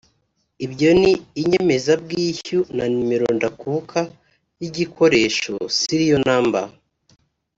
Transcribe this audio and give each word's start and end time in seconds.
ibyo 0.65 0.89
ni 1.01 1.11
inyemezabwishyu 1.41 2.59
na 2.75 2.85
nimero 2.93 3.27
ndakuka 3.37 3.99
y’igikoresho 4.61 5.53
‘’Serial 5.79 6.21
number’’ 6.29 6.65